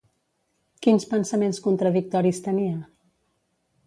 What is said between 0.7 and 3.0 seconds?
Quins pensaments contradictoris tenia?